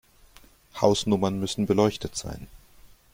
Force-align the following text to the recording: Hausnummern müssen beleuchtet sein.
Hausnummern 0.81 1.39
müssen 1.39 1.67
beleuchtet 1.67 2.15
sein. 2.15 2.47